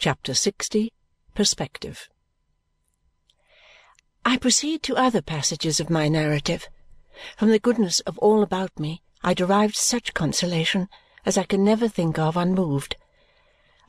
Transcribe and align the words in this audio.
Chapter 0.00 0.32
60 0.32 0.92
Perspective 1.34 2.08
I 4.24 4.36
proceed 4.36 4.80
to 4.84 4.96
other 4.96 5.20
passages 5.20 5.80
of 5.80 5.90
my 5.90 6.06
narrative. 6.06 6.68
From 7.36 7.50
the 7.50 7.58
goodness 7.58 7.98
of 8.06 8.16
all 8.18 8.44
about 8.44 8.78
me 8.78 9.02
I 9.24 9.34
derived 9.34 9.74
such 9.74 10.14
consolation 10.14 10.88
as 11.26 11.36
I 11.36 11.42
can 11.42 11.64
never 11.64 11.88
think 11.88 12.16
of 12.16 12.36
unmoved. 12.36 12.94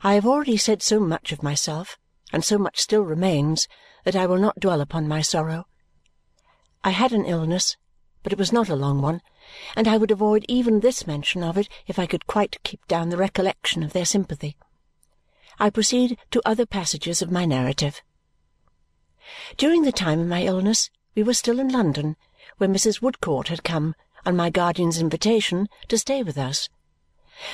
I 0.02 0.14
have 0.14 0.26
already 0.26 0.56
said 0.56 0.82
so 0.82 0.98
much 0.98 1.30
of 1.30 1.44
myself, 1.44 1.96
and 2.32 2.44
so 2.44 2.58
much 2.58 2.80
still 2.80 3.02
remains, 3.02 3.68
that 4.02 4.16
I 4.16 4.26
will 4.26 4.38
not 4.38 4.58
dwell 4.58 4.80
upon 4.80 5.06
my 5.06 5.22
sorrow. 5.22 5.68
I 6.82 6.90
had 6.90 7.12
an 7.12 7.24
illness, 7.24 7.76
but 8.24 8.32
it 8.32 8.38
was 8.38 8.52
not 8.52 8.68
a 8.68 8.74
long 8.74 9.00
one, 9.00 9.22
and 9.76 9.86
I 9.86 9.96
would 9.96 10.10
avoid 10.10 10.44
even 10.48 10.80
this 10.80 11.06
mention 11.06 11.44
of 11.44 11.56
it 11.56 11.68
if 11.86 12.00
I 12.00 12.06
could 12.06 12.26
quite 12.26 12.60
keep 12.64 12.84
down 12.88 13.10
the 13.10 13.16
recollection 13.16 13.84
of 13.84 13.92
their 13.92 14.04
sympathy. 14.04 14.56
I 15.62 15.68
proceed 15.68 16.16
to 16.30 16.40
other 16.46 16.64
passages 16.64 17.20
of 17.20 17.30
my 17.30 17.44
narrative. 17.44 18.00
During 19.58 19.82
the 19.82 19.92
time 19.92 20.18
of 20.18 20.26
my 20.26 20.42
illness 20.42 20.88
we 21.14 21.22
were 21.22 21.34
still 21.34 21.60
in 21.60 21.68
London, 21.68 22.16
where 22.56 22.70
Mrs. 22.70 23.02
Woodcourt 23.02 23.48
had 23.48 23.62
come, 23.62 23.94
on 24.24 24.36
my 24.36 24.48
guardian's 24.48 24.98
invitation, 24.98 25.68
to 25.88 25.98
stay 25.98 26.22
with 26.22 26.38
us. 26.38 26.70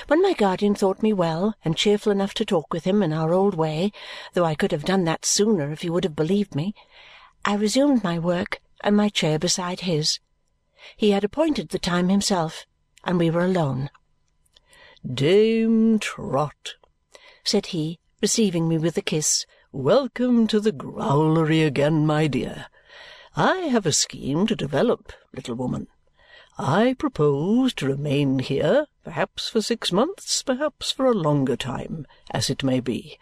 When 0.07 0.23
my 0.23 0.35
guardian 0.35 0.77
thought 0.77 1.03
me 1.03 1.13
well 1.13 1.57
and 1.65 1.77
cheerful 1.77 2.13
enough 2.13 2.33
to 2.35 2.45
talk 2.45 2.73
with 2.73 2.85
him 2.85 3.03
in 3.03 3.13
our 3.13 3.33
old 3.33 3.55
way, 3.55 3.91
though 4.35 4.45
I 4.45 4.55
could 4.55 4.71
have 4.71 4.85
done 4.85 5.03
that 5.05 5.25
sooner 5.25 5.73
if 5.73 5.83
he 5.83 5.91
would 5.91 6.05
have 6.05 6.15
believed 6.15 6.55
me, 6.55 6.75
I 7.45 7.55
resumed 7.55 8.05
my 8.05 8.21
work 8.21 8.61
and 8.83 8.97
my 8.97 9.09
chair 9.09 9.37
beside 9.37 9.81
his. 9.81 10.21
He 10.97 11.11
had 11.11 11.25
appointed 11.25 11.71
the 11.71 11.79
time 11.81 12.09
himself, 12.09 12.67
and 13.03 13.19
we 13.19 13.31
were 13.31 13.45
alone. 13.45 13.91
"Dame 15.05 15.99
Trot," 15.99 16.77
said 17.49 17.67
he, 17.67 18.01
receiving 18.21 18.69
me 18.69 18.77
with 18.77 18.97
a 18.97 19.01
kiss, 19.03 19.47
"welcome 19.71 20.49
to 20.49 20.59
the 20.59 20.73
growlery 20.73 21.65
again, 21.65 22.05
my 22.05 22.27
dear. 22.27 22.67
I 23.37 23.59
have 23.71 23.87
a 23.87 23.93
scheme 23.93 24.49
to 24.49 24.57
develop, 24.57 25.13
little 25.33 25.55
woman. 25.55 25.87
I 26.59 26.95
propose 26.99 27.73
to 27.75 27.87
remain 27.87 28.41
here, 28.41 28.87
perhaps 29.05 29.49
for 29.49 29.63
six 29.63 29.93
months, 29.93 30.43
perhaps 30.43 30.91
for 30.91 31.07
a 31.07 31.13
longer 31.13 31.57
time, 31.57 32.05
as 32.33 32.51
it 32.51 32.65
may 32.65 32.81
be. 32.81 33.17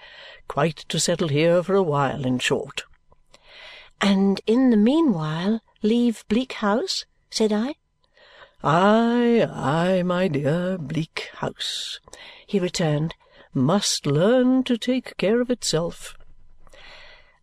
Quite 0.49 0.77
to 0.89 0.99
settle 0.99 1.29
here 1.29 1.63
for 1.63 1.75
a 1.75 1.83
while, 1.83 2.25
in 2.25 2.39
short." 2.39 2.85
"And 4.01 4.41
in 4.47 4.71
the 4.71 4.79
meanwhile 4.79 5.61
leave 5.83 6.25
Bleak 6.29 6.55
House?" 6.55 7.05
said 7.29 7.53
I. 7.53 7.75
"Aye, 8.63 9.47
aye, 9.53 10.03
my 10.03 10.29
dear, 10.29 10.79
Bleak 10.79 11.29
House," 11.35 12.01
he 12.47 12.59
returned, 12.59 13.15
"must 13.55 14.07
learn 14.07 14.65
to 14.65 14.77
take 14.77 15.17
care 15.17 15.41
of 15.41 15.51
itself." 15.51 16.17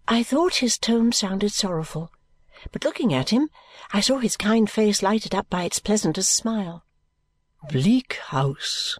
I 0.07 0.23
thought 0.23 0.55
his 0.55 0.77
tone 0.77 1.11
sounded 1.11 1.51
sorrowful 1.51 2.11
but 2.71 2.83
looking 2.83 3.13
at 3.13 3.31
him, 3.31 3.49
I 3.91 4.01
saw 4.01 4.19
his 4.19 4.37
kind 4.37 4.69
face 4.69 5.01
lighted 5.01 5.33
up 5.33 5.49
by 5.49 5.63
its 5.63 5.79
pleasantest 5.79 6.31
smile. 6.31 6.85
"Bleak 7.71 8.13
House," 8.27 8.99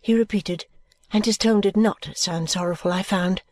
he 0.00 0.14
repeated, 0.14 0.66
and 1.12 1.24
his 1.24 1.38
tone 1.38 1.60
did 1.60 1.76
not 1.76 2.08
sound 2.14 2.50
sorrowful, 2.50 2.92
I 2.92 3.02
found. 3.04 3.42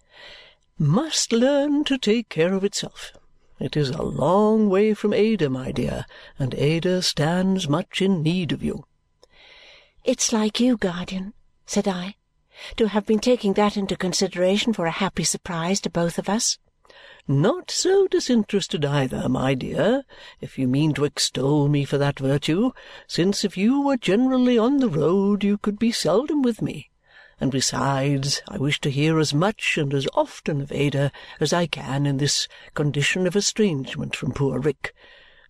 "Must 0.77 1.33
learn 1.33 1.85
to 1.85 1.99
take 1.99 2.29
care 2.29 2.53
of 2.53 2.65
itself. 2.65 3.13
It 3.61 3.77
is 3.77 3.91
a 3.91 4.03
long 4.03 4.69
way 4.69 4.93
from 4.93 5.13
Ada, 5.13 5.49
my 5.49 5.71
dear, 5.71 6.05
and 6.37 6.53
Ada 6.55 7.03
stands 7.03 7.69
much 7.69 8.03
in 8.03 8.23
need 8.23 8.51
of 8.51 8.65
you." 8.65 8.87
"It's 10.03 10.33
like 10.33 10.59
you, 10.59 10.77
guardian," 10.77 11.33
said 11.65 11.87
I, 11.87 12.17
"to 12.77 12.89
have 12.89 13.07
been 13.07 13.19
taking 13.19 13.55
that 13.55 13.77
into 13.77 13.97
consideration 13.97 14.73
for 14.73 14.87
a 14.87 14.91
happy 14.91 15.25
surprise 15.25 15.81
to 15.81 15.91
both 15.91 16.19
of 16.19 16.29
us. 16.29 16.59
Not 17.27 17.71
so 17.71 18.07
disinterested 18.07 18.85
either, 18.85 19.29
my 19.29 19.55
dear, 19.55 20.05
if 20.41 20.59
you 20.59 20.69
mean 20.69 20.93
to 20.95 21.05
extol 21.05 21.69
me 21.69 21.85
for 21.85 21.99
that 21.99 22.19
virtue, 22.19 22.73
since 23.07 23.45
if 23.45 23.57
you 23.57 23.81
were 23.81 23.97
generally 23.97 24.59
on 24.59 24.77
the 24.77 24.89
road 24.89 25.43
you 25.43 25.57
could 25.57 25.79
be 25.79 25.91
seldom 25.91 26.43
with 26.43 26.61
me. 26.61 26.91
And 27.41 27.51
besides, 27.51 28.43
I 28.47 28.59
wish 28.59 28.81
to 28.83 28.91
hear 28.91 29.19
as 29.19 29.35
much 29.35 29.77
and 29.77 29.93
as 29.95 30.07
often 30.15 30.61
of 30.61 30.71
Ada 30.71 31.11
as 31.41 31.53
I 31.53 31.67
can 31.67 32.07
in 32.07 32.19
this 32.19 32.47
condition 32.75 33.27
of 33.27 33.35
estrangement 33.35 34.15
from 34.15 34.33
poor 34.33 34.61
Rick. 34.61 34.95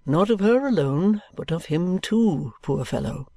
Not 0.07 0.31
of 0.31 0.41
her 0.41 0.67
alone, 0.67 1.23
but 1.34 1.51
of 1.51 1.67
him 1.67 1.99
too, 1.99 2.55
poor 2.62 2.84
fellow. 2.84 3.28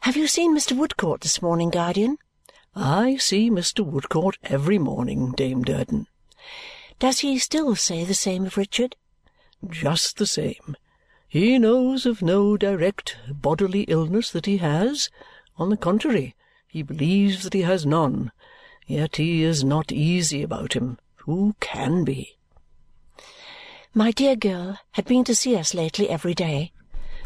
Have 0.00 0.16
you 0.16 0.26
seen 0.26 0.56
Mr. 0.56 0.76
Woodcourt 0.76 1.20
this 1.20 1.42
morning, 1.42 1.70
guardian? 1.70 2.16
I 2.74 3.16
see 3.16 3.50
Mr. 3.50 3.84
Woodcourt 3.84 4.38
every 4.44 4.78
morning, 4.78 5.32
Dame 5.32 5.62
Durden. 5.62 6.06
Does 6.98 7.20
he 7.20 7.38
still 7.38 7.74
say 7.74 8.04
the 8.04 8.14
same 8.14 8.46
of 8.46 8.56
Richard? 8.56 8.96
Just 9.68 10.18
the 10.18 10.26
same. 10.26 10.76
He 11.28 11.58
knows 11.58 12.06
of 12.06 12.22
no 12.22 12.56
direct 12.56 13.16
bodily 13.28 13.82
illness 13.82 14.30
that 14.30 14.46
he 14.46 14.58
has. 14.58 15.10
On 15.56 15.70
the 15.70 15.76
contrary, 15.76 16.34
he 16.68 16.82
believes 16.82 17.42
that 17.42 17.54
he 17.54 17.62
has 17.62 17.84
none. 17.84 18.32
Yet 18.86 19.16
he 19.16 19.42
is 19.42 19.64
not 19.64 19.92
easy 19.92 20.42
about 20.42 20.74
him. 20.74 20.98
Who 21.26 21.54
can 21.60 22.04
be? 22.04 22.38
My 23.92 24.10
dear 24.10 24.36
girl 24.36 24.78
had 24.92 25.04
been 25.04 25.24
to 25.24 25.34
see 25.34 25.56
us 25.56 25.74
lately 25.74 26.08
every 26.08 26.34
day, 26.34 26.72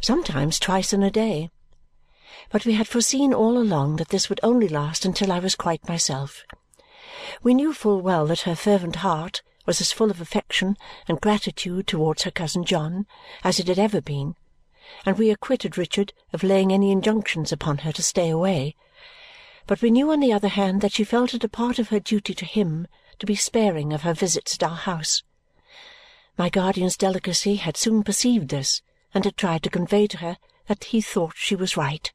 sometimes 0.03 0.59
twice 0.59 0.93
in 0.93 1.03
a 1.03 1.11
day. 1.11 1.51
But 2.55 2.67
we 2.67 2.75
had 2.75 2.87
foreseen 2.87 3.35
all 3.35 3.59
along 3.59 3.97
that 3.97 4.11
this 4.11 4.29
would 4.29 4.39
only 4.45 4.69
last 4.69 5.05
until 5.05 5.33
I 5.33 5.41
was 5.41 5.57
quite 5.57 5.89
myself. 5.89 6.45
We 7.43 7.53
knew 7.53 7.73
full 7.73 8.01
well 8.01 8.27
that 8.27 8.43
her 8.43 8.55
fervent 8.55 8.95
heart 9.03 9.43
was 9.67 9.81
as 9.81 9.91
full 9.91 10.09
of 10.09 10.21
affection 10.21 10.77
and 11.09 11.21
gratitude 11.21 11.89
towards 11.89 12.23
her 12.23 12.31
cousin 12.31 12.65
John 12.65 13.09
as 13.43 13.59
it 13.59 13.67
had 13.67 13.81
ever 13.81 14.01
been, 14.01 14.37
and 15.05 15.19
we 15.19 15.33
acquitted 15.33 15.77
Richard 15.77 16.13
of 16.33 16.45
laying 16.45 16.73
any 16.73 16.93
injunctions 16.93 17.51
upon 17.51 17.79
her 17.79 17.91
to 17.91 18.05
stay 18.05 18.31
away. 18.31 18.77
But 19.67 19.83
we 19.83 19.91
knew 19.91 20.13
on 20.13 20.21
the 20.21 20.33
other 20.33 20.47
hand 20.47 20.81
that 20.81 20.93
she 20.93 21.03
felt 21.03 21.35
it 21.35 21.43
a 21.43 21.49
part 21.49 21.81
of 21.81 21.89
her 21.89 21.99
duty 21.99 22.35
to 22.35 22.45
him 22.45 22.87
to 23.19 23.27
be 23.27 23.35
sparing 23.35 23.93
of 23.93 24.03
her 24.03 24.15
visits 24.15 24.55
at 24.55 24.63
our 24.63 24.77
house. 24.77 25.25
My 26.39 26.51
guardian's 26.51 26.97
delicacy 26.97 27.57
had 27.57 27.77
soon 27.77 28.05
perceived 28.05 28.51
this 28.51 28.81
and 29.13 29.25
had 29.25 29.37
tried 29.37 29.65
to 29.65 29.71
convey 29.71 30.07
to 30.07 30.19
her 30.19 30.37
that 30.69 30.85
he 30.85 31.01
thought 31.01 31.33
she 31.35 31.57
was 31.57 31.77
right. 31.77 32.13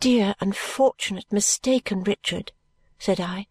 "Dear 0.00 0.36
unfortunate 0.38 1.26
mistaken 1.32 2.04
Richard!" 2.04 2.52
said 3.00 3.18
I. 3.18 3.48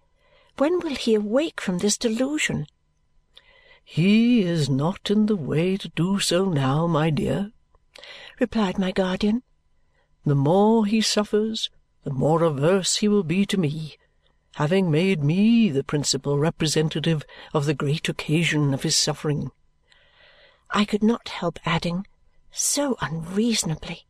When 0.58 0.80
will 0.80 0.96
he 0.96 1.14
awake 1.14 1.60
from 1.60 1.80
this 1.80 1.98
delusion? 1.98 2.68
"He 3.84 4.44
is 4.44 4.70
not 4.70 5.12
in 5.12 5.26
the 5.26 5.36
way 5.36 5.76
to 5.76 5.90
do 5.90 6.22
so 6.22 6.46
now, 6.46 6.88
my 6.88 7.10
dear," 7.10 7.52
replied 8.40 8.80
my 8.80 8.94
guardian. 8.94 9.44
"The 10.24 10.36
more 10.36 10.86
he 10.86 11.02
suffers, 11.02 11.70
the 12.06 12.14
more 12.14 12.44
averse 12.44 12.96
he 12.96 13.10
will 13.10 13.24
be 13.24 13.46
to 13.46 13.58
me, 13.58 13.98
having 14.56 14.90
made 14.90 15.22
me 15.22 15.70
the 15.70 15.84
principal 15.84 16.40
representative 16.40 17.24
of 17.54 17.66
the 17.66 17.74
great 17.74 18.08
occasion 18.08 18.74
of 18.74 18.84
his 18.84 18.98
suffering." 18.98 19.52
I 20.70 20.86
could 20.86 21.04
not 21.04 21.28
help 21.28 21.60
adding, 21.66 22.08
"So 22.52 22.96
unreasonably!" 23.02 24.08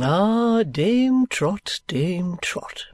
"Ah, 0.00 0.62
Dame 0.62 1.26
Trot, 1.26 1.80
Dame 1.86 2.38
Trot!" 2.40 2.86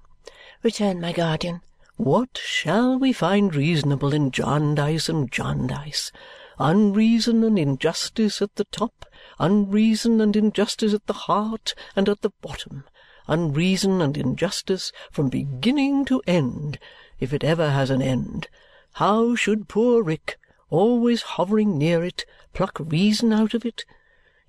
returned 0.65 1.01
my 1.01 1.13
guardian. 1.13 1.61
What 1.97 2.37
shall 2.43 2.99
we 2.99 3.13
find 3.13 3.55
reasonable 3.55 4.13
in 4.13 4.33
Jarndyce 4.33 5.09
and 5.09 5.31
Jarndyce? 5.31 6.11
Unreason 6.59 7.45
and 7.45 7.57
injustice 7.57 8.43
at 8.43 8.57
the 8.57 8.65
top, 8.65 9.07
unreason 9.39 10.21
and 10.21 10.35
injustice 10.35 10.93
at 10.93 11.07
the 11.07 11.13
heart 11.13 11.77
and 11.95 12.09
at 12.09 12.23
the 12.23 12.33
bottom, 12.43 12.83
unreason 13.29 14.03
and 14.03 14.17
injustice 14.17 14.91
from 15.13 15.29
beginning 15.29 16.05
to 16.07 16.21
end, 16.27 16.77
if 17.21 17.33
it 17.33 17.45
ever 17.45 17.71
has 17.71 17.91
an 17.91 18.03
end. 18.03 18.49
How 18.95 19.37
should 19.37 19.69
poor 19.69 20.03
Rick, 20.03 20.41
always 20.71 21.23
hovering 21.23 21.79
near 21.79 22.03
it, 22.03 22.27
pluck 22.53 22.81
reason 22.81 23.33
out 23.33 23.55
of 23.55 23.65
it? 23.65 23.85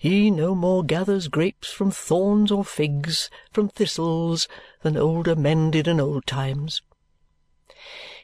He 0.02 0.32
no 0.32 0.56
more 0.56 0.84
gathers 0.84 1.28
grapes 1.28 1.72
from 1.72 1.92
thorns 1.92 2.52
or 2.52 2.66
figs 2.66 3.30
from 3.52 3.70
thistles 3.70 4.48
than 4.82 4.98
older 4.98 5.36
men 5.36 5.70
did 5.70 5.88
in 5.88 6.00
old 6.00 6.26
times. 6.26 6.82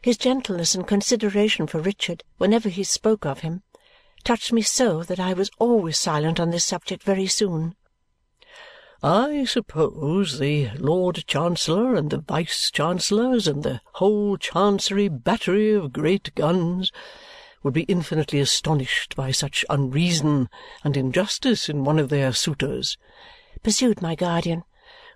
His 0.02 0.18
gentleness 0.18 0.74
and 0.74 0.88
consideration 0.88 1.68
for 1.68 1.80
Richard 1.80 2.24
whenever 2.40 2.70
he 2.70 2.84
spoke 2.84 3.28
of 3.28 3.42
him 3.42 3.62
touched 4.24 4.52
me 4.52 4.64
so 4.64 5.04
that 5.04 5.20
I 5.20 5.34
was 5.34 5.52
always 5.60 6.00
silent 6.00 6.40
on 6.40 6.50
this 6.50 6.66
subject 6.66 7.04
very 7.04 7.28
soon. 7.28 7.76
I 9.04 9.46
suppose 9.46 10.40
the 10.40 10.72
Lord 10.80 11.26
Chancellor 11.28 11.94
and 11.94 12.10
the 12.10 12.18
Vice 12.18 12.72
Chancellors 12.72 13.48
and 13.48 13.62
the 13.62 13.82
whole 13.94 14.36
Chancery 14.38 15.10
battery 15.10 15.74
of 15.74 15.94
great 15.94 16.34
guns 16.34 16.92
would 17.68 17.74
be 17.74 17.84
infinitely 17.84 18.40
astonished 18.40 19.14
by 19.18 19.30
such 19.30 19.66
unreason 19.70 20.48
and 20.86 20.96
injustice 20.96 21.68
in 21.68 21.84
one 21.84 22.00
of 22.00 22.08
their 22.08 22.32
suitors," 22.32 22.98
pursued 23.62 24.02
my 24.02 24.16
guardian, 24.16 24.64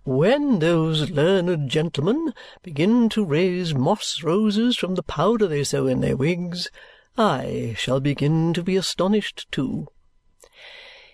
when 0.03 0.59
those 0.59 1.09
learned 1.09 1.69
gentlemen 1.69 2.33
begin 2.61 3.07
to 3.07 3.23
raise 3.23 3.73
moss 3.73 4.21
roses 4.21 4.75
from 4.75 4.95
the 4.95 5.03
powder 5.03 5.47
they 5.47 5.63
sow 5.63 5.87
in 5.87 6.01
their 6.01 6.17
wigs, 6.17 6.69
I 7.17 7.73
shall 7.77 8.01
begin 8.01 8.51
to 8.51 8.61
be 8.61 8.75
astonished 8.75 9.49
too. 9.49 9.87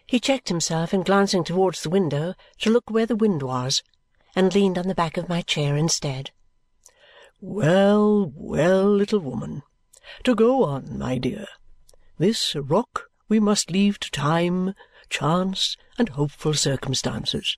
He 0.07 0.19
checked 0.19 0.49
himself 0.49 0.91
in 0.91 1.03
glancing 1.03 1.43
towards 1.43 1.83
the 1.83 1.91
window 1.91 2.33
to 2.61 2.71
look 2.71 2.89
where 2.89 3.05
the 3.05 3.15
wind 3.15 3.43
was 3.43 3.83
and 4.35 4.55
leaned 4.55 4.79
on 4.79 4.87
the 4.87 4.95
back 4.95 5.17
of 5.17 5.29
my 5.29 5.43
chair 5.43 5.77
instead. 5.77 6.31
Well, 7.39 8.31
well, 8.33 8.89
little 8.89 9.19
woman. 9.19 9.61
To 10.23 10.35
go 10.35 10.63
on, 10.63 10.97
my 10.97 11.17
dear. 11.17 11.47
This 12.17 12.55
rock 12.55 13.09
we 13.29 13.39
must 13.39 13.71
leave 13.71 13.99
to 13.99 14.11
time, 14.11 14.73
chance, 15.09 15.75
and 15.97 16.09
hopeful 16.09 16.53
circumstances. 16.53 17.57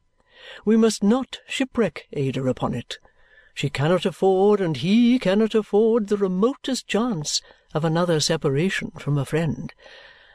We 0.65 0.77
must 0.77 1.03
not 1.03 1.39
shipwreck 1.47 2.07
Ada 2.13 2.43
upon 2.47 2.73
it. 2.73 2.97
She 3.53 3.69
cannot 3.69 4.05
afford, 4.05 4.61
and 4.61 4.77
he 4.77 5.19
cannot 5.19 5.53
afford, 5.53 6.07
the 6.07 6.17
remotest 6.17 6.87
chance 6.87 7.41
of 7.73 7.85
another 7.85 8.19
separation 8.19 8.91
from 8.91 9.17
a 9.17 9.25
friend. 9.25 9.73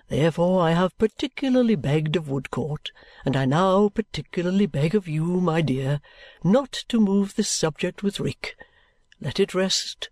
Therefore 0.08 0.60
I 0.60 0.72
have 0.72 0.96
particularly 0.98 1.74
begged 1.74 2.16
of 2.16 2.28
Woodcourt, 2.28 2.90
and 3.24 3.36
I 3.36 3.46
now 3.46 3.88
particularly 3.88 4.66
beg 4.66 4.94
of 4.94 5.08
you, 5.08 5.40
my 5.40 5.62
dear, 5.62 6.00
not 6.44 6.72
to 6.88 7.00
move 7.00 7.34
this 7.34 7.48
subject 7.48 8.02
with 8.02 8.20
Rick. 8.20 8.56
Let 9.20 9.40
it 9.40 9.54
rest. 9.54 10.10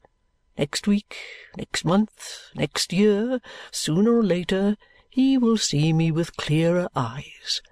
Next 0.59 0.87
week, 0.87 1.17
next 1.57 1.85
month, 1.85 2.51
next 2.55 2.93
year, 2.93 3.41
sooner 3.71 4.19
or 4.19 4.23
later, 4.23 4.77
he 5.09 5.39
will 5.39 5.57
see 5.57 5.93
me 5.93 6.11
with 6.11 6.37
clearer 6.37 6.89
eyes. 6.95 7.63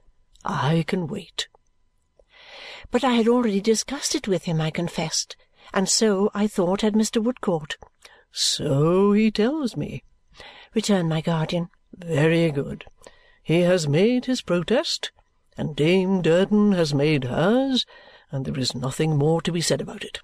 I 0.45 0.85
can 0.87 1.07
wait. 1.07 1.49
But 2.91 3.05
I 3.05 3.13
had 3.13 3.29
already 3.29 3.61
discussed 3.61 4.15
it 4.15 4.27
with 4.27 4.45
him, 4.45 4.61
I 4.61 4.71
confessed, 4.71 5.37
and 5.73 5.89
so, 5.89 6.31
I 6.35 6.47
thought, 6.47 6.81
had 6.81 6.95
Mr. 6.95 7.23
Woodcourt. 7.23 7.77
So 8.33 9.13
he 9.13 9.31
tells 9.31 9.77
me, 9.77 10.03
returned 10.75 11.09
my 11.09 11.21
guardian. 11.21 11.69
Very 11.93 12.51
good. 12.51 12.85
He 13.43 13.61
has 13.61 13.89
made 13.89 14.25
his 14.25 14.43
protest, 14.43 15.13
and 15.57 15.77
Dame 15.77 16.23
Durden 16.23 16.73
has 16.73 16.95
made 16.95 17.25
hers, 17.25 17.85
and 18.33 18.45
there 18.45 18.59
is 18.59 18.75
nothing 18.75 19.17
more 19.17 19.43
to 19.43 19.53
be 19.53 19.61
said 19.61 19.81
about 19.81 20.05
it. 20.05 20.21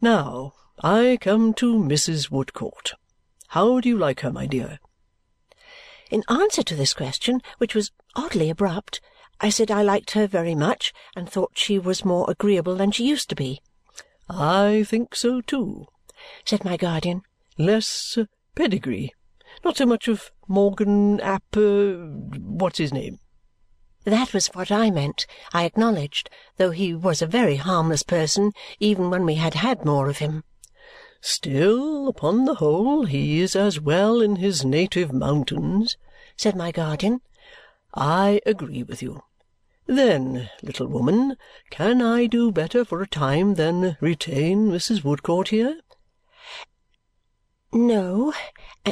Now, 0.00 0.54
I 0.82 1.18
come 1.20 1.54
to 1.54 1.74
Mrs. 1.74 2.30
Woodcourt. 2.30 2.94
How 3.48 3.80
do 3.80 3.88
you 3.88 3.98
like 3.98 4.20
her, 4.20 4.32
my 4.32 4.46
dear? 4.46 4.78
In 6.10 6.24
answer 6.28 6.62
to 6.62 6.74
this 6.74 6.92
question, 6.92 7.40
which 7.58 7.74
was 7.74 7.92
oddly 8.16 8.50
abrupt, 8.50 9.00
I 9.40 9.50
said 9.50 9.70
I 9.70 9.82
liked 9.82 10.12
her 10.12 10.26
very 10.26 10.54
much 10.54 10.92
and 11.16 11.28
thought 11.28 11.52
she 11.54 11.78
was 11.78 12.04
more 12.04 12.30
agreeable 12.30 12.76
than 12.76 12.90
she 12.90 13.06
used 13.06 13.28
to 13.30 13.36
be. 13.36 13.60
I 14.28 14.84
think 14.86 15.14
so 15.14 15.40
too, 15.40 15.86
said 16.44 16.64
my 16.64 16.76
guardian. 16.76 17.22
Less 17.56 18.18
pedigree 18.54 19.12
not 19.62 19.76
so 19.76 19.86
much 19.86 20.08
of 20.08 20.32
Morgan 20.48 21.20
ap 21.20 21.56
uh, 21.56 21.94
what's 22.40 22.78
his 22.78 22.92
name. 22.92 23.18
That 24.04 24.34
was 24.34 24.48
what 24.48 24.70
I 24.70 24.90
meant, 24.90 25.26
I 25.52 25.64
acknowledged, 25.64 26.28
though 26.56 26.70
he 26.70 26.92
was 26.92 27.22
a 27.22 27.26
very 27.26 27.56
harmless 27.56 28.02
person 28.02 28.52
even 28.80 29.10
when 29.10 29.24
we 29.24 29.36
had 29.36 29.54
had 29.54 29.84
more 29.84 30.10
of 30.10 30.18
him. 30.18 30.44
Still, 31.26 32.06
upon 32.06 32.44
the 32.44 32.56
whole, 32.56 33.06
he 33.06 33.40
is 33.40 33.56
as 33.56 33.80
well 33.80 34.20
in 34.20 34.36
his 34.36 34.62
native 34.62 35.10
mountains, 35.10 35.96
said 36.36 36.54
my 36.54 36.70
guardian. 36.70 37.22
I 37.94 38.42
agree 38.44 38.82
with 38.82 39.00
you. 39.02 39.22
Then, 39.86 40.50
little 40.62 40.86
woman, 40.86 41.38
can 41.70 42.02
I 42.02 42.26
do 42.26 42.52
better 42.52 42.84
for 42.84 43.00
a 43.00 43.06
time 43.06 43.54
than 43.54 43.96
retain 44.02 44.68
Mrs. 44.68 45.02
Woodcourt 45.02 45.48
here? 45.48 45.80
No, 47.72 48.34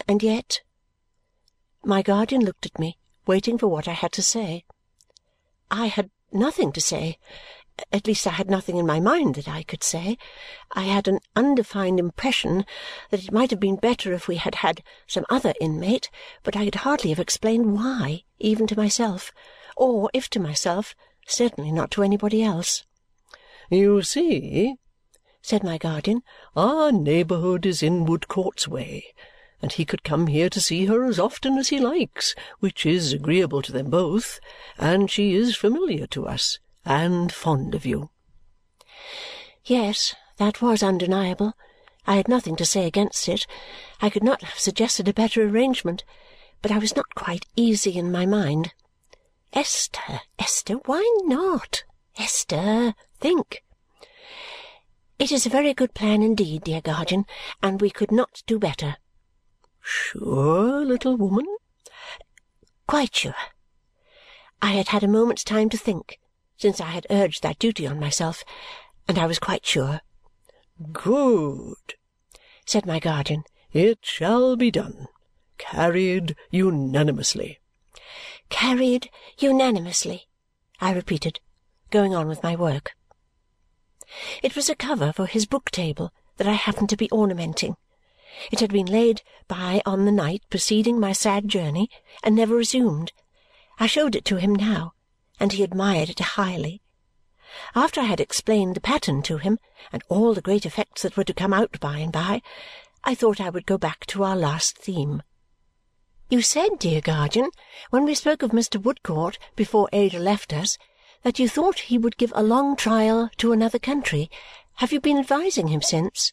and 0.09 0.23
yet 0.23 0.63
my 1.85 2.01
guardian 2.01 2.47
looked 2.47 2.65
at 2.65 2.79
me, 2.79 2.97
waiting 3.27 3.59
for 3.59 3.67
what 3.67 3.87
I 3.87 3.93
had 3.93 4.13
to 4.13 4.23
say. 4.23 4.65
I 5.71 5.89
had 5.89 6.09
nothing 6.33 6.73
to 6.73 6.81
say. 6.81 7.19
At 7.91 8.07
least 8.07 8.27
I 8.27 8.31
had 8.31 8.49
nothing 8.49 8.77
in 8.77 8.87
my 8.87 9.01
mind 9.01 9.35
that 9.35 9.49
I 9.49 9.63
could 9.63 9.83
say. 9.83 10.17
I 10.73 10.83
had 10.83 11.09
an 11.09 11.19
undefined 11.35 11.99
impression 11.99 12.65
that 13.11 13.25
it 13.25 13.33
might 13.33 13.51
have 13.51 13.59
been 13.59 13.77
better 13.77 14.13
if 14.13 14.29
we 14.29 14.37
had 14.37 14.57
had 14.57 14.85
some 15.07 15.27
other 15.29 15.55
inmate, 15.61 16.09
but 16.43 16.55
I 16.55 16.65
could 16.65 16.77
hardly 16.77 17.11
have 17.11 17.19
explained 17.19 17.75
why, 17.75 18.23
even 18.39 18.67
to 18.69 18.77
myself, 18.77 19.33
or, 19.77 20.11
if 20.15 20.31
to 20.31 20.39
myself, 20.39 20.95
certainly 21.27 21.73
not 21.73 21.91
to 21.93 22.03
anybody 22.03 22.43
else. 22.43 22.85
"You 23.71 24.03
see," 24.03 24.77
said 25.41 25.65
my 25.65 25.77
guardian, 25.77 26.23
"our 26.55 26.93
neighbourhood 26.93 27.67
is 27.67 27.83
in 27.83 28.05
Woodcourt's 28.05 28.69
way, 28.69 29.13
and 29.61 29.73
he 29.73 29.85
could 29.85 30.05
come 30.05 30.29
here 30.29 30.51
to 30.51 30.61
see 30.61 30.87
her 30.87 31.05
as 31.05 31.19
often 31.19 31.59
as 31.59 31.71
he 31.71 31.81
likes, 31.81 32.35
which 32.61 32.87
is 32.87 33.13
agreeable 33.13 33.63
to 33.63 33.73
them 33.73 33.91
both, 33.91 34.39
and 34.79 35.11
she 35.11 35.35
is 35.35 35.57
familiar 35.57 36.07
to 36.09 36.29
us, 36.29 36.59
and 36.85 37.33
fond 37.33 37.75
of 37.75 37.87
you." 37.87 38.11
Yes, 39.65 40.15
that 40.39 40.61
was 40.61 40.83
undeniable. 40.83 41.55
I 42.07 42.17
had 42.17 42.29
nothing 42.29 42.57
to 42.57 42.65
say 42.65 42.87
against 42.87 43.29
it. 43.29 43.47
I 44.01 44.11
could 44.11 44.25
not 44.25 44.43
have 44.43 44.59
suggested 44.59 45.07
a 45.07 45.15
better 45.15 45.47
arrangement, 45.47 46.05
but 46.61 46.73
I 46.73 46.79
was 46.79 46.97
not 46.97 47.15
quite 47.15 47.47
easy 47.55 47.97
in 47.97 48.11
my 48.11 48.27
mind. 48.27 48.75
Esther, 49.53 50.23
Esther, 50.39 50.75
why 50.87 51.09
not? 51.25 51.85
Esther, 52.17 52.95
think! 53.21 53.63
It 55.19 55.31
is 55.31 55.47
a 55.47 55.51
very 55.51 55.75
good 55.75 55.95
plan 55.95 56.23
indeed, 56.23 56.65
dear 56.65 56.81
guardian, 56.81 57.27
and 57.63 57.81
we 57.81 57.91
could 57.91 58.11
not 58.11 58.43
do 58.47 58.59
better. 58.59 58.97
Sure, 59.81 60.85
little 60.85 61.17
woman? 61.17 61.47
Quite 62.89 63.15
sure. 63.15 63.35
I 64.61 64.73
had 64.73 64.89
had 64.89 65.05
a 65.05 65.09
moment's 65.09 65.45
time 65.45 65.69
to 65.69 65.77
think 65.77 66.19
since 66.63 66.81
I 66.81 66.91
had 66.91 67.09
urged 67.11 67.43
that 67.43 67.59
duty 67.59 67.89
on 67.89 67.99
myself, 67.99 68.45
and 69.09 69.19
I 69.19 69.27
was 69.27 69.41
quite 69.41 69.67
sure. 69.67 70.01
Good, 70.93 71.95
said 72.65 72.87
my 72.87 73.01
guardian. 73.01 73.43
It 73.73 73.99
shall 74.03 74.55
be 74.55 74.71
done. 74.71 75.09
Carried 75.59 76.37
unanimously. 76.53 77.59
Carried 78.49 79.11
unanimously, 79.39 80.29
I 80.81 80.93
repeated, 80.93 81.41
going 81.91 82.15
on 82.15 82.29
with 82.29 82.45
my 82.45 82.55
work. 82.55 82.93
It 84.41 84.55
was 84.55 84.71
a 84.71 84.77
cover 84.77 85.13
for 85.13 85.27
his 85.27 85.47
book 85.47 85.69
table 85.73 86.13
that 86.37 86.47
I 86.47 86.53
happened 86.53 86.91
to 86.91 86.97
be 86.97 87.11
ornamenting. 87.11 87.75
It 88.53 88.61
had 88.61 88.73
been 88.73 88.87
laid 88.87 89.23
by 89.49 89.83
on 89.85 90.05
the 90.05 90.13
night 90.13 90.43
preceding 90.49 91.01
my 91.01 91.13
sad 91.13 91.49
journey 91.49 91.91
and 92.23 92.37
never 92.37 92.55
resumed. 92.55 93.13
I 93.81 93.89
showed 93.89 94.15
it 94.15 94.25
to 94.27 94.37
him 94.37 94.55
now, 94.55 94.93
and 95.41 95.53
he 95.53 95.63
admired 95.63 96.11
it 96.11 96.21
highly. 96.21 96.83
After 97.75 98.01
I 98.01 98.05
had 98.05 98.21
explained 98.21 98.75
the 98.75 98.81
pattern 98.81 99.23
to 99.23 99.39
him 99.39 99.59
and 99.93 100.03
all 100.09 100.35
the 100.35 100.41
great 100.41 100.65
effects 100.65 101.03
that 101.03 101.17
were 101.17 101.25
to 101.25 101.35
come 101.35 101.53
out 101.53 101.79
by 101.81 101.99
and 101.99 102.13
by, 102.13 102.43
I 103.05 103.15
thought 103.15 103.41
I 103.41 103.51
would 103.51 103.67
go 103.67 103.77
back 103.79 104.07
to 104.07 104.25
our 104.25 104.37
last 104.37 104.79
theme. 104.79 105.23
You 106.31 106.41
said, 106.41 106.79
dear 106.79 107.01
guardian, 107.01 107.51
when 107.91 108.05
we 108.05 108.15
spoke 108.15 108.43
of 108.43 108.53
Mr. 108.53 108.83
Woodcourt 108.83 109.39
before 109.55 109.91
Ada 109.93 110.19
left 110.19 110.53
us, 110.53 110.79
that 111.23 111.39
you 111.39 111.49
thought 111.49 111.91
he 111.91 111.99
would 111.99 112.17
give 112.17 112.33
a 112.35 112.43
long 112.43 112.75
trial 112.75 113.29
to 113.37 113.53
another 113.53 113.79
country. 113.79 114.31
Have 114.77 114.93
you 114.93 115.01
been 115.01 115.19
advising 115.19 115.69
him 115.69 115.83
since? 115.83 116.33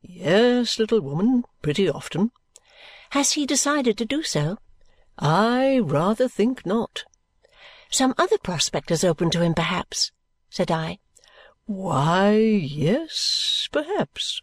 Yes, 0.00 0.78
little 0.78 1.00
woman, 1.00 1.44
pretty 1.60 1.88
often. 1.88 2.30
Has 3.10 3.32
he 3.32 3.44
decided 3.44 3.98
to 3.98 4.04
do 4.04 4.22
so? 4.22 4.58
I 5.18 5.80
rather 5.80 6.28
think 6.28 6.64
not. 6.64 7.04
Some 7.90 8.14
other 8.18 8.38
prospect 8.38 8.90
has 8.90 9.04
opened 9.04 9.32
to 9.32 9.42
him, 9.42 9.54
perhaps, 9.54 10.12
said 10.50 10.70
I. 10.70 10.98
Why, 11.66 12.32
yes, 12.36 13.68
perhaps, 13.72 14.42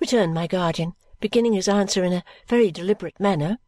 returned 0.00 0.34
my 0.34 0.46
guardian, 0.46 0.94
beginning 1.20 1.52
his 1.52 1.68
answer 1.68 2.04
in 2.04 2.12
a 2.12 2.24
very 2.48 2.70
deliberate 2.70 3.20
manner. 3.20 3.58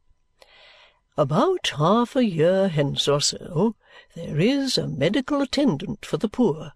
About 1.17 1.73
half 1.77 2.17
a 2.17 2.25
year 2.25 2.69
hence 2.69 3.07
or 3.07 3.21
so, 3.21 3.77
there 4.17 4.41
is 4.41 4.77
a 4.77 4.89
medical 4.89 5.41
attendant 5.43 6.05
for 6.05 6.17
the 6.17 6.29
poor 6.29 6.73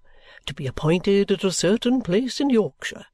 to 0.46 0.54
be 0.54 0.66
appointed 0.66 1.30
at 1.30 1.44
a 1.44 1.52
certain 1.52 2.00
place 2.00 2.40
in 2.40 2.48
Yorkshire. 2.48 3.06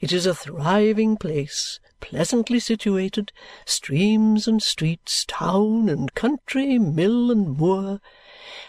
It 0.00 0.12
is 0.12 0.26
a 0.26 0.34
thriving 0.34 1.16
place, 1.16 1.80
pleasantly 2.00 2.60
situated, 2.60 3.32
streams 3.64 4.46
and 4.46 4.62
streets, 4.62 5.24
town 5.26 5.88
and 5.88 6.14
country, 6.14 6.78
mill 6.78 7.30
and 7.30 7.56
moor, 7.56 8.00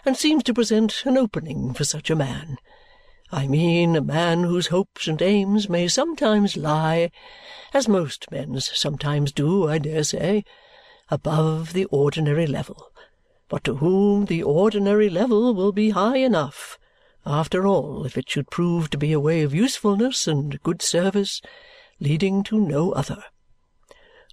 and 0.05 0.17
seems 0.17 0.43
to 0.43 0.53
present 0.53 1.03
an 1.05 1.17
opening 1.17 1.73
for 1.73 1.83
such 1.83 2.09
a 2.09 2.15
man. 2.15 2.57
I 3.31 3.47
mean 3.47 3.95
a 3.95 4.01
man 4.01 4.43
whose 4.43 4.67
hopes 4.67 5.07
and 5.07 5.21
aims 5.21 5.69
may 5.69 5.88
sometimes 5.88 6.57
lie, 6.57 7.11
as 7.73 7.88
most 7.88 8.29
men's 8.31 8.69
sometimes 8.77 9.31
do, 9.31 9.67
I 9.67 9.77
dare 9.77 10.03
say, 10.03 10.43
above 11.09 11.73
the 11.73 11.85
ordinary 11.85 12.47
level, 12.47 12.91
but 13.50 13.63
to 13.63 13.75
whom 13.75 14.25
the 14.25 14.43
ordinary 14.43 15.09
level 15.09 15.53
will 15.53 15.71
be 15.71 15.91
high 15.91 16.17
enough, 16.17 16.77
After 17.25 17.67
all, 17.67 18.03
if 18.03 18.17
it 18.17 18.29
should 18.29 18.50
prove 18.50 18.89
to 18.89 18.97
be 18.97 19.11
a 19.11 19.19
way 19.19 19.43
of 19.43 19.53
usefulness 19.53 20.27
and 20.27 20.61
good 20.63 20.81
service, 20.81 21.41
leading 22.00 22.43
to 22.45 22.59
no 22.59 22.93
other. 22.93 23.23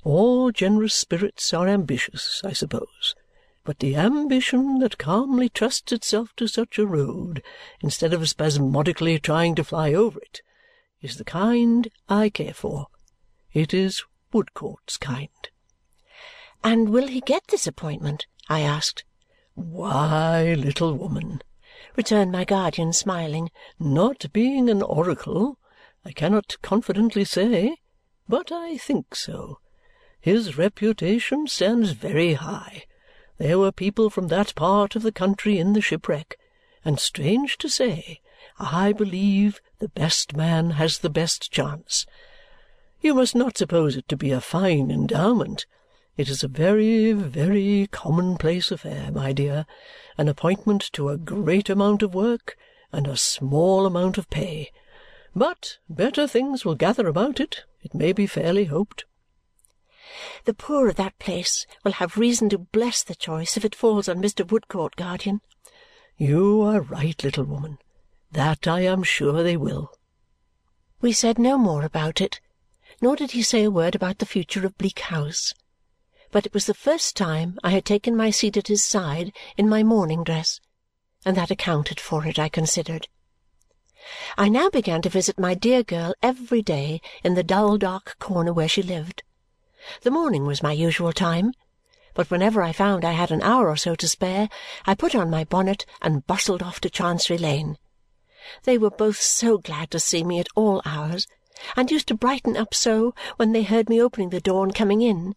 All 0.04 0.50
generous 0.50 0.94
spirits 0.94 1.52
are 1.52 1.68
ambitious, 1.68 2.40
I 2.44 2.54
suppose, 2.54 3.14
but 3.68 3.80
the 3.80 3.96
ambition 3.96 4.78
that 4.78 4.96
calmly 4.96 5.46
trusts 5.46 5.92
itself 5.92 6.34
to 6.34 6.46
such 6.46 6.78
a 6.78 6.86
road 6.86 7.42
instead 7.82 8.14
of 8.14 8.26
spasmodically 8.26 9.18
trying 9.18 9.54
to 9.54 9.62
fly 9.62 9.92
over 9.92 10.18
it 10.20 10.40
is 11.02 11.18
the 11.18 11.24
kind 11.24 11.90
I 12.08 12.30
care 12.30 12.54
for. 12.54 12.86
It 13.52 13.74
is 13.74 14.04
Woodcourt's 14.32 14.96
kind. 14.96 15.50
And 16.64 16.88
will 16.88 17.08
he 17.08 17.20
get 17.20 17.48
this 17.48 17.66
appointment? 17.66 18.26
I 18.48 18.60
asked. 18.60 19.04
Why, 19.52 20.54
little 20.54 20.94
woman, 20.94 21.42
returned 21.94 22.32
my 22.32 22.46
guardian, 22.46 22.94
smiling, 22.94 23.50
not 23.78 24.32
being 24.32 24.70
an 24.70 24.80
oracle, 24.80 25.58
I 26.06 26.12
cannot 26.12 26.56
confidently 26.62 27.26
say, 27.26 27.76
but 28.26 28.50
I 28.50 28.78
think 28.78 29.14
so. 29.14 29.58
His 30.22 30.56
reputation 30.56 31.46
stands 31.46 31.90
very 31.90 32.32
high. 32.32 32.84
There 33.38 33.58
were 33.58 33.72
people 33.72 34.10
from 34.10 34.28
that 34.28 34.54
part 34.54 34.96
of 34.96 35.02
the 35.02 35.12
country 35.12 35.58
in 35.58 35.72
the 35.72 35.80
shipwreck, 35.80 36.38
and 36.84 36.98
strange 36.98 37.56
to 37.58 37.68
say, 37.68 38.20
I 38.58 38.92
believe 38.92 39.60
the 39.78 39.88
best 39.88 40.36
man 40.36 40.70
has 40.72 40.98
the 40.98 41.10
best 41.10 41.52
chance. 41.52 42.04
You 43.00 43.14
must 43.14 43.36
not 43.36 43.56
suppose 43.56 43.96
it 43.96 44.08
to 44.08 44.16
be 44.16 44.32
a 44.32 44.40
fine 44.40 44.90
endowment. 44.90 45.66
It 46.16 46.28
is 46.28 46.42
a 46.42 46.48
very, 46.48 47.12
very 47.12 47.88
commonplace 47.92 48.72
affair, 48.72 49.12
my 49.12 49.32
dear, 49.32 49.66
an 50.16 50.28
appointment 50.28 50.90
to 50.94 51.08
a 51.08 51.16
great 51.16 51.70
amount 51.70 52.02
of 52.02 52.14
work 52.14 52.56
and 52.92 53.06
a 53.06 53.16
small 53.16 53.86
amount 53.86 54.18
of 54.18 54.28
pay. 54.30 54.72
But 55.36 55.78
better 55.88 56.26
things 56.26 56.64
will 56.64 56.74
gather 56.74 57.06
about 57.06 57.38
it, 57.38 57.64
it 57.82 57.94
may 57.94 58.12
be 58.12 58.26
fairly 58.26 58.64
hoped. 58.64 59.04
The 60.44 60.54
poor 60.54 60.88
of 60.88 60.96
that 60.96 61.18
place 61.18 61.66
will 61.84 61.92
have 61.92 62.16
reason 62.16 62.48
to 62.50 62.58
bless 62.58 63.02
the 63.02 63.14
choice 63.14 63.56
if 63.56 63.64
it 63.64 63.74
falls 63.74 64.08
on 64.08 64.22
Mr. 64.22 64.46
Woodcourt, 64.46 64.96
guardian. 64.96 65.40
You 66.16 66.62
are 66.62 66.80
right, 66.80 67.22
little 67.22 67.44
woman. 67.44 67.78
That 68.32 68.66
I 68.66 68.80
am 68.80 69.02
sure 69.02 69.42
they 69.42 69.56
will. 69.56 69.92
We 71.00 71.12
said 71.12 71.38
no 71.38 71.56
more 71.56 71.84
about 71.84 72.20
it, 72.20 72.40
nor 73.00 73.16
did 73.16 73.30
he 73.30 73.42
say 73.42 73.64
a 73.64 73.70
word 73.70 73.94
about 73.94 74.18
the 74.18 74.26
future 74.26 74.66
of 74.66 74.76
Bleak 74.78 74.98
House. 74.98 75.54
But 76.30 76.44
it 76.44 76.52
was 76.52 76.66
the 76.66 76.74
first 76.74 77.16
time 77.16 77.58
I 77.62 77.70
had 77.70 77.84
taken 77.84 78.16
my 78.16 78.30
seat 78.30 78.56
at 78.56 78.68
his 78.68 78.82
side 78.82 79.32
in 79.56 79.68
my 79.68 79.82
morning 79.82 80.24
dress, 80.24 80.60
and 81.24 81.36
that 81.36 81.50
accounted 81.50 82.00
for 82.00 82.26
it, 82.26 82.38
I 82.38 82.48
considered. 82.48 83.08
I 84.36 84.48
now 84.48 84.70
began 84.70 85.02
to 85.02 85.08
visit 85.08 85.38
my 85.38 85.54
dear 85.54 85.82
girl 85.82 86.14
every 86.22 86.62
day 86.62 87.00
in 87.22 87.34
the 87.34 87.42
dull 87.42 87.78
dark 87.78 88.16
corner 88.18 88.52
where 88.52 88.68
she 88.68 88.82
lived. 88.82 89.22
The 90.02 90.10
morning 90.10 90.44
was 90.46 90.62
my 90.62 90.72
usual 90.72 91.12
time, 91.12 91.52
but 92.14 92.30
whenever 92.30 92.62
I 92.62 92.72
found 92.72 93.04
I 93.04 93.12
had 93.12 93.30
an 93.30 93.42
hour 93.42 93.68
or 93.68 93.76
so 93.76 93.94
to 93.94 94.08
spare, 94.08 94.48
I 94.86 94.94
put 94.94 95.14
on 95.14 95.30
my 95.30 95.44
bonnet 95.44 95.86
and 96.02 96.26
bustled 96.26 96.62
off 96.62 96.80
to 96.80 96.90
Chancery 96.90 97.38
Lane. 97.38 97.78
They 98.64 98.78
were 98.78 98.90
both 98.90 99.20
so 99.20 99.58
glad 99.58 99.90
to 99.92 100.00
see 100.00 100.24
me 100.24 100.40
at 100.40 100.48
all 100.56 100.82
hours 100.84 101.26
and 101.76 101.90
used 101.90 102.08
to 102.08 102.14
brighten 102.14 102.56
up 102.56 102.74
so 102.74 103.14
when 103.36 103.52
they 103.52 103.62
heard 103.62 103.88
me 103.88 104.00
opening 104.00 104.30
the 104.30 104.40
door 104.40 104.64
and 104.64 104.74
coming 104.74 105.00
in 105.02 105.34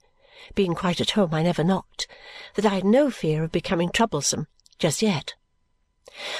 being 0.56 0.74
quite 0.74 1.00
at 1.00 1.12
home 1.12 1.34
I 1.34 1.44
never 1.44 1.64
knocked 1.64 2.08
that 2.56 2.66
I 2.66 2.76
had 2.76 2.84
no 2.84 3.12
fear 3.12 3.44
of 3.44 3.52
becoming 3.52 3.90
troublesome 3.90 4.48
just 4.80 5.02
yet. 5.02 5.36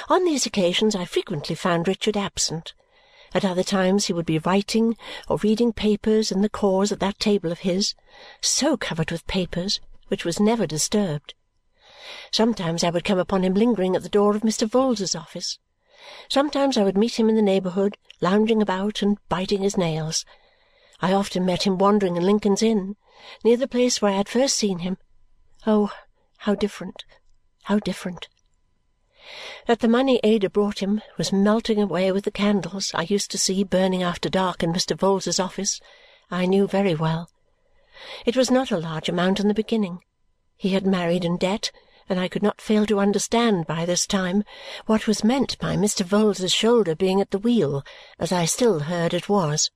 On 0.08 0.24
these 0.24 0.44
occasions 0.44 0.96
I 0.96 1.04
frequently 1.04 1.54
found 1.54 1.86
Richard 1.86 2.16
absent. 2.16 2.74
At 3.34 3.44
other 3.44 3.62
times 3.62 4.06
he 4.06 4.12
would 4.12 4.26
be 4.26 4.38
writing 4.38 4.96
or 5.28 5.38
reading 5.38 5.72
papers 5.72 6.30
in 6.30 6.42
the 6.42 6.48
cause 6.48 6.92
at 6.92 7.00
that 7.00 7.18
table 7.18 7.50
of 7.50 7.60
his, 7.60 7.94
so 8.40 8.76
covered 8.76 9.10
with 9.10 9.26
papers, 9.26 9.80
which 10.08 10.24
was 10.24 10.38
never 10.38 10.66
disturbed. 10.66 11.34
Sometimes 12.30 12.84
I 12.84 12.90
would 12.90 13.04
come 13.04 13.18
upon 13.18 13.42
him 13.42 13.54
lingering 13.54 13.96
at 13.96 14.02
the 14.02 14.08
door 14.08 14.36
of 14.36 14.42
Mr. 14.42 14.68
Vholes's 14.68 15.14
office. 15.14 15.58
Sometimes 16.28 16.76
I 16.76 16.82
would 16.82 16.98
meet 16.98 17.18
him 17.18 17.28
in 17.28 17.36
the 17.36 17.42
neighbourhood, 17.42 17.96
lounging 18.20 18.60
about 18.60 19.02
and 19.02 19.18
biting 19.28 19.62
his 19.62 19.78
nails. 19.78 20.24
I 21.00 21.12
often 21.12 21.46
met 21.46 21.62
him 21.62 21.78
wandering 21.78 22.16
in 22.16 22.24
Lincoln's 22.24 22.62
Inn, 22.62 22.96
near 23.44 23.56
the 23.56 23.68
place 23.68 24.02
where 24.02 24.12
I 24.12 24.16
had 24.16 24.28
first 24.28 24.56
seen 24.56 24.80
him. 24.80 24.98
Oh, 25.66 25.92
how 26.38 26.54
different, 26.54 27.04
how 27.62 27.78
different! 27.78 28.28
That 29.66 29.80
the 29.80 29.88
money 29.88 30.18
Ada 30.24 30.50
brought 30.50 30.80
him 30.80 31.00
was 31.16 31.32
melting 31.32 31.80
away 31.80 32.10
with 32.10 32.24
the 32.24 32.30
candles 32.30 32.90
I 32.94 33.02
used 33.02 33.30
to 33.30 33.38
see 33.38 33.62
burning 33.62 34.02
after 34.02 34.28
dark 34.28 34.62
in 34.62 34.72
Mr. 34.72 34.96
Vholes's 34.96 35.38
office, 35.38 35.80
I 36.30 36.46
knew 36.46 36.66
very 36.66 36.94
well. 36.94 37.30
It 38.26 38.36
was 38.36 38.50
not 38.50 38.70
a 38.70 38.78
large 38.78 39.08
amount 39.08 39.38
in 39.38 39.48
the 39.48 39.54
beginning. 39.54 40.00
He 40.56 40.70
had 40.70 40.86
married 40.86 41.24
in 41.24 41.36
debt, 41.36 41.70
and 42.08 42.18
I 42.18 42.26
could 42.26 42.42
not 42.42 42.60
fail 42.60 42.84
to 42.86 42.98
understand 42.98 43.66
by 43.66 43.84
this 43.84 44.06
time 44.06 44.44
what 44.86 45.06
was 45.06 45.22
meant 45.22 45.58
by 45.58 45.76
Mr. 45.76 46.04
Vholes's 46.04 46.52
shoulder 46.52 46.94
being 46.94 47.20
at 47.20 47.30
the 47.30 47.38
wheel, 47.38 47.84
as 48.18 48.32
I 48.32 48.44
still 48.44 48.80
heard 48.80 49.14
it 49.14 49.28
was. 49.28 49.70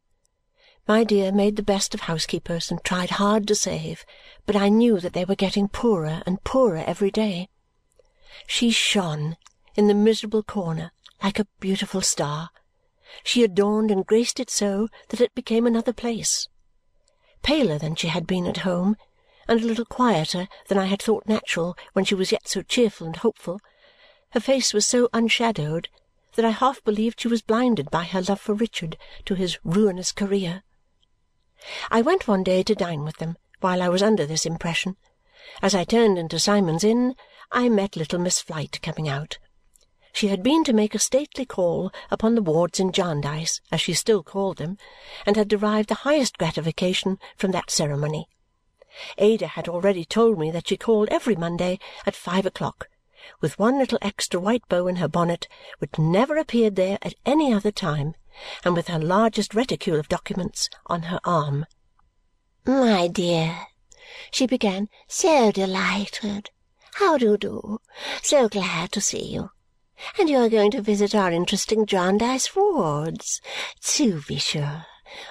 My 0.88 1.04
dear 1.04 1.32
made 1.32 1.56
the 1.56 1.62
best 1.62 1.94
of 1.94 2.00
housekeepers 2.00 2.70
and 2.70 2.82
tried 2.84 3.10
hard 3.10 3.46
to 3.48 3.54
save, 3.54 4.04
but 4.44 4.56
I 4.56 4.68
knew 4.68 5.00
that 5.00 5.12
they 5.12 5.24
were 5.24 5.34
getting 5.34 5.68
poorer 5.68 6.22
and 6.26 6.42
poorer 6.42 6.84
every 6.86 7.10
day. 7.10 7.48
She 8.46 8.70
shone 8.70 9.36
in 9.74 9.88
the 9.88 9.94
miserable 9.94 10.42
corner 10.42 10.92
like 11.22 11.38
a 11.38 11.46
beautiful 11.60 12.00
star. 12.00 12.50
She 13.24 13.42
adorned 13.42 13.90
and 13.90 14.04
graced 14.04 14.38
it 14.38 14.50
so 14.50 14.88
that 15.08 15.20
it 15.20 15.34
became 15.34 15.66
another 15.66 15.92
place. 15.92 16.48
Paler 17.42 17.78
than 17.78 17.94
she 17.94 18.08
had 18.08 18.26
been 18.26 18.46
at 18.46 18.58
home, 18.58 18.96
and 19.48 19.60
a 19.60 19.64
little 19.64 19.84
quieter 19.84 20.48
than 20.68 20.76
I 20.78 20.86
had 20.86 21.00
thought 21.00 21.26
natural 21.26 21.76
when 21.92 22.04
she 22.04 22.14
was 22.14 22.32
yet 22.32 22.48
so 22.48 22.62
cheerful 22.62 23.06
and 23.06 23.16
hopeful, 23.16 23.60
her 24.30 24.40
face 24.40 24.74
was 24.74 24.86
so 24.86 25.08
unshadowed 25.12 25.88
that 26.34 26.44
I 26.44 26.50
half 26.50 26.84
believed 26.84 27.20
she 27.20 27.28
was 27.28 27.42
blinded 27.42 27.90
by 27.90 28.04
her 28.04 28.20
love 28.20 28.40
for 28.40 28.54
Richard 28.54 28.98
to 29.24 29.34
his 29.34 29.58
ruinous 29.64 30.12
career. 30.12 30.62
I 31.90 32.02
went 32.02 32.28
one 32.28 32.42
day 32.42 32.62
to 32.64 32.74
dine 32.74 33.04
with 33.04 33.16
them 33.16 33.38
while 33.60 33.80
I 33.80 33.88
was 33.88 34.02
under 34.02 34.26
this 34.26 34.44
impression. 34.44 34.96
As 35.62 35.74
I 35.74 35.84
turned 35.84 36.18
into 36.18 36.38
Symond's 36.38 36.84
Inn, 36.84 37.14
I 37.52 37.68
met 37.68 37.96
little 37.96 38.18
Miss 38.18 38.40
Flite 38.40 38.80
coming 38.82 39.08
out. 39.08 39.38
She 40.12 40.28
had 40.28 40.42
been 40.42 40.64
to 40.64 40.72
make 40.72 40.94
a 40.94 40.98
stately 40.98 41.44
call 41.44 41.92
upon 42.10 42.34
the 42.34 42.42
wards 42.42 42.80
in 42.80 42.90
Jarndyce, 42.90 43.60
as 43.70 43.80
she 43.80 43.92
still 43.92 44.22
called 44.22 44.56
them, 44.56 44.78
and 45.26 45.36
had 45.36 45.48
derived 45.48 45.90
the 45.90 46.02
highest 46.06 46.38
gratification 46.38 47.18
from 47.36 47.50
that 47.50 47.70
ceremony. 47.70 48.28
Ada 49.18 49.48
had 49.48 49.68
already 49.68 50.06
told 50.06 50.38
me 50.38 50.50
that 50.50 50.68
she 50.68 50.78
called 50.78 51.10
every 51.10 51.36
Monday 51.36 51.78
at 52.06 52.16
five 52.16 52.46
o'clock, 52.46 52.88
with 53.42 53.58
one 53.58 53.78
little 53.78 53.98
extra 54.00 54.40
white 54.40 54.66
bow 54.70 54.86
in 54.86 54.96
her 54.96 55.08
bonnet 55.08 55.48
which 55.80 55.98
never 55.98 56.38
appeared 56.38 56.76
there 56.76 56.96
at 57.02 57.14
any 57.26 57.52
other 57.52 57.70
time, 57.70 58.14
and 58.64 58.74
with 58.74 58.88
her 58.88 58.98
largest 58.98 59.54
reticule 59.54 60.00
of 60.00 60.08
documents 60.08 60.70
on 60.86 61.02
her 61.02 61.20
arm. 61.24 61.66
"My 62.64 63.06
dear," 63.06 63.66
she 64.30 64.46
began, 64.46 64.88
"so 65.06 65.52
delighted! 65.52 66.48
How 66.98 67.18
do 67.18 67.26
you 67.26 67.36
do? 67.36 67.80
So 68.22 68.48
glad 68.48 68.90
to 68.92 69.02
see 69.02 69.22
you. 69.22 69.50
And 70.18 70.30
you 70.30 70.38
are 70.38 70.48
going 70.48 70.70
to 70.70 70.80
visit 70.80 71.14
our 71.14 71.30
interesting 71.30 71.84
Jarndyce 71.84 72.56
wards. 72.56 73.42
To 73.82 74.22
be 74.26 74.38
sure. 74.38 74.86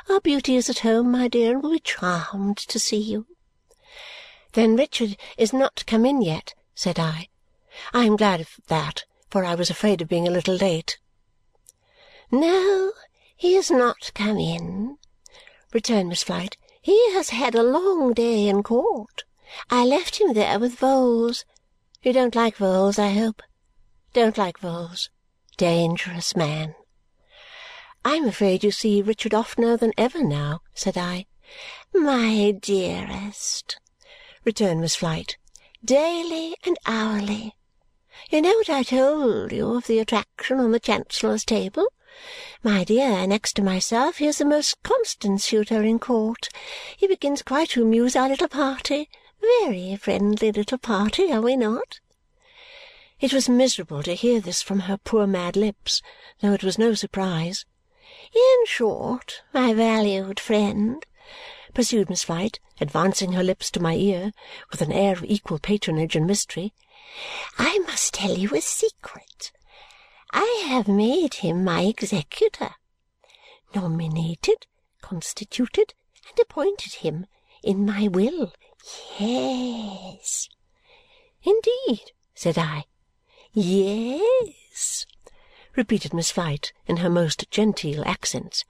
Our 0.07 0.19
beauty 0.19 0.55
is 0.57 0.69
at 0.69 0.79
home, 0.79 1.11
my 1.11 1.27
dear, 1.27 1.53
and 1.53 1.63
will 1.63 1.71
be 1.71 1.79
charmed 1.79 2.57
to 2.57 2.77
see 2.79 2.99
you." 2.99 3.25
"Then 4.53 4.75
Richard 4.75 5.17
is 5.37 5.53
not 5.53 5.87
come 5.87 6.05
in 6.05 6.21
yet?" 6.21 6.53
said 6.75 6.99
I. 6.99 7.29
I 7.93 8.05
am 8.05 8.15
glad 8.15 8.41
of 8.41 8.59
that, 8.67 9.05
for 9.31 9.43
I 9.43 9.55
was 9.55 9.71
afraid 9.71 10.01
of 10.01 10.07
being 10.07 10.27
a 10.27 10.31
little 10.31 10.55
late. 10.55 10.99
"No, 12.29 12.93
he 13.35 13.55
is 13.55 13.71
not 13.71 14.11
come 14.13 14.37
in," 14.37 14.99
returned 15.73 16.09
Miss 16.09 16.21
Flite. 16.21 16.57
"He 16.79 17.11
has 17.13 17.29
had 17.29 17.55
a 17.55 17.63
long 17.63 18.13
day 18.13 18.47
in 18.47 18.61
court. 18.61 19.23
I 19.69 19.83
left 19.83 20.21
him 20.21 20.33
there 20.33 20.59
with 20.59 20.79
Vholes. 20.79 21.43
You 22.05 22.13
don't 22.13 22.35
like 22.35 22.57
Vholes, 22.57 22.99
I 22.99 23.13
hope? 23.13 23.41
Don't 24.13 24.37
like 24.37 24.59
Vholes. 24.59 25.09
Dangerous 25.57 26.35
man." 26.35 26.75
"I 28.05 28.13
am 28.13 28.27
afraid 28.27 28.63
you 28.63 28.69
see 28.69 29.01
Richard 29.01 29.33
oftener 29.33 29.75
than 29.75 29.91
ever 29.97 30.23
now," 30.23 30.61
said 30.75 30.99
I. 30.99 31.25
"My 31.95 32.51
dearest," 32.51 33.79
returned 34.43 34.81
Miss 34.81 34.95
Flite, 34.95 35.37
"daily 35.83 36.55
and 36.63 36.77
hourly. 36.85 37.55
You 38.29 38.43
know 38.43 38.53
what 38.53 38.69
I 38.69 38.83
told 38.83 39.51
you 39.51 39.73
of 39.73 39.87
the 39.87 39.97
attraction 39.97 40.59
on 40.59 40.73
the 40.73 40.79
Chancellor's 40.79 41.43
table? 41.43 41.87
My 42.61 42.83
dear, 42.83 43.25
next 43.25 43.53
to 43.53 43.63
myself 43.63 44.17
he 44.17 44.27
is 44.27 44.37
the 44.37 44.45
most 44.45 44.83
constant 44.83 45.41
suitor 45.41 45.81
in 45.81 45.97
court. 45.97 46.49
He 46.97 47.07
begins 47.07 47.41
quite 47.41 47.69
to 47.69 47.81
amuse 47.81 48.15
our 48.15 48.29
little 48.29 48.47
party. 48.47 49.09
Very 49.41 49.97
friendly 49.97 50.49
little 50.53 50.77
party, 50.77 51.29
are 51.29 51.41
we 51.41 51.57
not?" 51.57 51.99
It 53.19 53.33
was 53.33 53.49
miserable 53.49 54.01
to 54.03 54.13
hear 54.13 54.39
this 54.39 54.61
from 54.61 54.79
her 54.87 54.95
poor 54.95 55.27
mad 55.27 55.57
lips, 55.57 56.01
though 56.39 56.53
it 56.53 56.63
was 56.63 56.77
no 56.77 56.93
surprise. 56.93 57.65
"In 58.33 58.65
short, 58.65 59.43
my 59.53 59.73
valued 59.73 60.39
friend," 60.39 61.05
pursued 61.73 62.09
Miss 62.09 62.23
Flite, 62.23 62.61
advancing 62.79 63.33
her 63.33 63.43
lips 63.43 63.69
to 63.71 63.81
my 63.81 63.95
ear 63.95 64.31
with 64.71 64.81
an 64.81 64.93
air 64.93 65.11
of 65.11 65.25
equal 65.25 65.59
patronage 65.59 66.15
and 66.15 66.25
mystery, 66.25 66.73
"I 67.57 67.79
must 67.79 68.13
tell 68.13 68.37
you 68.37 68.55
a 68.55 68.61
secret. 68.61 69.51
I 70.31 70.63
have 70.67 70.87
made 70.87 71.33
him 71.33 71.65
my 71.65 71.81
executor. 71.81 72.75
Nominated, 73.73 74.65
constituted, 75.01 75.93
and 76.29 76.39
appointed 76.39 76.93
him 76.93 77.27
in 77.61 77.85
my 77.85 78.07
will. 78.07 78.53
Yes." 79.17 80.47
"Indeed?" 81.41 82.11
said 82.35 82.55
I. 82.55 82.85
"Yes," 83.51 85.07
repeated 85.75 86.13
Miss 86.13 86.29
Flite 86.29 86.71
in 86.85 86.97
her 86.97 87.09
most 87.09 87.49
genteel 87.49 88.03
accents. 88.05 88.63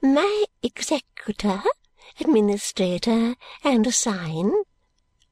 "My 0.00 0.44
executor, 0.62 1.64
administrator, 2.20 3.34
and 3.64 3.88
assign 3.88 4.52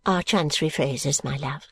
are 0.05 0.25
Chancery 0.25 0.69
phrases, 0.69 1.23
my 1.23 1.37
love. 1.37 1.69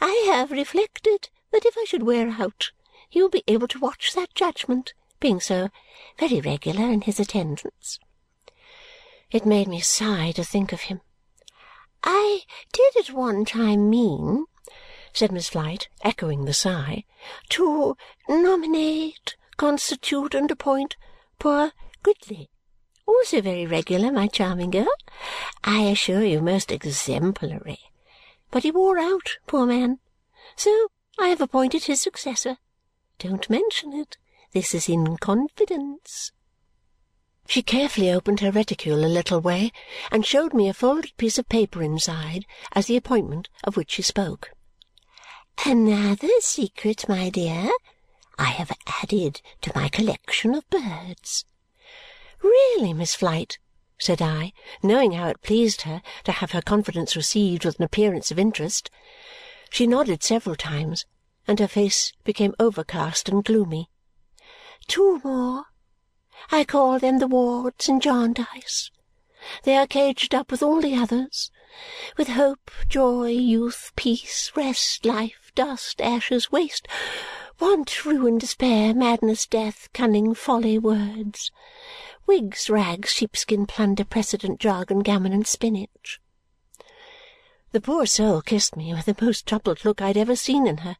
I 0.00 0.12
have 0.28 0.50
reflected 0.50 1.28
that 1.50 1.66
if 1.66 1.76
I 1.76 1.84
should 1.84 2.04
wear 2.04 2.36
out, 2.40 2.70
you 3.10 3.24
will 3.24 3.28
be 3.28 3.44
able 3.46 3.68
to 3.68 3.78
watch 3.78 4.14
that 4.14 4.34
judgment, 4.34 4.94
being 5.20 5.40
so 5.40 5.68
very 6.16 6.40
regular 6.40 6.90
in 6.90 7.02
his 7.02 7.20
attendance." 7.20 7.98
It 9.30 9.44
made 9.44 9.68
me 9.68 9.80
sigh 9.80 10.32
to 10.32 10.42
think 10.42 10.72
of 10.72 10.82
him. 10.82 11.02
"I 12.04 12.42
did 12.72 12.96
at 12.96 13.14
one 13.14 13.44
time 13.44 13.88
mean 13.88 14.46
said 15.14 15.30
Miss 15.30 15.50
Flite, 15.50 15.88
echoing 16.02 16.46
the 16.46 16.54
sigh, 16.54 17.04
to 17.50 17.96
nominate, 18.28 19.36
constitute, 19.58 20.34
and 20.34 20.50
appoint 20.50 20.96
poor 21.38 21.72
Gridley. 22.02 22.48
Also 23.06 23.42
very 23.42 23.66
regular, 23.66 24.10
my 24.10 24.26
charming 24.26 24.70
girl. 24.70 24.92
I 25.64 25.82
assure 25.82 26.24
you, 26.24 26.40
most 26.40 26.72
exemplary. 26.72 27.78
But 28.50 28.62
he 28.62 28.70
wore 28.70 28.98
out, 28.98 29.36
poor 29.46 29.66
man. 29.66 29.98
So 30.56 30.88
I 31.18 31.28
have 31.28 31.40
appointed 31.40 31.84
his 31.84 32.00
successor. 32.00 32.56
Don't 33.18 33.50
mention 33.50 33.92
it. 33.92 34.16
This 34.52 34.74
is 34.74 34.88
in 34.88 35.18
confidence. 35.18 36.32
She 37.46 37.62
carefully 37.62 38.10
opened 38.10 38.40
her 38.40 38.50
reticule 38.50 39.04
a 39.04 39.06
little 39.06 39.40
way 39.40 39.72
and 40.10 40.24
showed 40.24 40.54
me 40.54 40.68
a 40.68 40.74
folded 40.74 41.16
piece 41.16 41.38
of 41.38 41.48
paper 41.48 41.82
inside 41.82 42.46
as 42.72 42.86
the 42.86 42.96
appointment 42.96 43.48
of 43.64 43.76
which 43.76 43.90
she 43.90 44.02
spoke. 44.02 44.52
Another 45.66 46.30
secret, 46.40 47.08
my 47.08 47.30
dear, 47.30 47.70
I 48.38 48.46
have 48.46 48.72
added 49.02 49.42
to 49.60 49.72
my 49.74 49.88
collection 49.88 50.54
of 50.54 50.68
birds. 50.70 51.44
Really, 52.42 52.92
Miss 52.92 53.14
Flite, 53.14 53.58
said 53.98 54.22
I, 54.22 54.52
knowing 54.82 55.12
how 55.12 55.28
it 55.28 55.42
pleased 55.42 55.82
her 55.82 56.02
to 56.24 56.32
have 56.32 56.52
her 56.52 56.62
confidence 56.62 57.14
received 57.14 57.64
with 57.64 57.78
an 57.78 57.84
appearance 57.84 58.30
of 58.30 58.38
interest. 58.38 58.90
She 59.70 59.86
nodded 59.86 60.22
several 60.22 60.56
times, 60.56 61.06
and 61.46 61.58
her 61.60 61.68
face 61.68 62.12
became 62.24 62.54
overcast 62.58 63.28
and 63.28 63.44
gloomy. 63.44 63.90
Two 64.88 65.20
more. 65.22 65.66
I 66.50 66.64
call 66.64 66.98
them 66.98 67.18
the 67.18 67.26
wards 67.26 67.88
in 67.88 68.00
Jarndyce. 68.00 68.90
They 69.64 69.76
are 69.76 69.86
caged 69.86 70.34
up 70.34 70.50
with 70.50 70.62
all 70.62 70.80
the 70.80 70.94
others, 70.94 71.50
with 72.16 72.28
hope, 72.28 72.70
joy, 72.88 73.30
youth, 73.30 73.92
peace, 73.96 74.52
rest, 74.54 75.04
life, 75.04 75.50
dust, 75.54 76.00
ashes, 76.00 76.52
waste, 76.52 76.86
want, 77.60 78.04
ruin, 78.04 78.38
despair, 78.38 78.94
madness, 78.94 79.46
death, 79.46 79.88
cunning, 79.92 80.34
folly, 80.34 80.78
words, 80.78 81.50
wigs, 82.26 82.70
rags, 82.70 83.10
sheepskin, 83.10 83.66
plunder, 83.66 84.04
precedent, 84.04 84.60
jargon, 84.60 85.00
gammon, 85.00 85.32
and 85.32 85.46
spinach. 85.46 86.20
The 87.72 87.80
poor 87.80 88.06
soul 88.06 88.42
kissed 88.42 88.76
me 88.76 88.92
with 88.92 89.06
the 89.06 89.16
most 89.20 89.46
troubled 89.46 89.84
look 89.84 90.02
I 90.02 90.08
had 90.08 90.16
ever 90.16 90.36
seen 90.36 90.66
in 90.66 90.78
her 90.78 90.96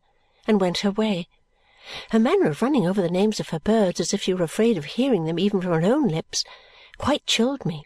and 0.47 0.61
went 0.61 0.79
her 0.79 0.91
way. 0.91 1.29
Her 2.11 2.19
manner 2.19 2.49
of 2.49 2.63
running 2.63 2.87
over 2.87 3.03
the 3.03 3.11
names 3.11 3.41
of 3.41 3.51
her 3.51 3.61
birds 3.61 4.01
as 4.01 4.15
if 4.15 4.23
she 4.23 4.35
were 4.35 4.45
afraid 4.45 4.79
of 4.79 4.85
hearing 4.85 5.25
them 5.25 5.39
even 5.39 5.61
from 5.61 5.73
her 5.73 5.93
own 5.93 6.09
lips 6.09 6.45
quite 6.99 7.27
chilled 7.27 7.65
me. 7.65 7.85